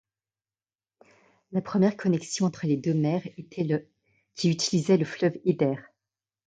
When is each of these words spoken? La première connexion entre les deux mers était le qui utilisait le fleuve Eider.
La 1.51 1.61
première 1.61 1.95
connexion 1.95 2.47
entre 2.47 2.65
les 2.65 2.75
deux 2.75 2.95
mers 2.95 3.21
était 3.37 3.63
le 3.63 3.85
qui 4.33 4.49
utilisait 4.49 4.97
le 4.97 5.05
fleuve 5.05 5.39
Eider. 5.45 5.75